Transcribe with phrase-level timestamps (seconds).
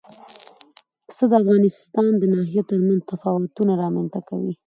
[1.07, 4.53] پسه د افغانستان د ناحیو ترمنځ تفاوتونه رامنځ ته کوي.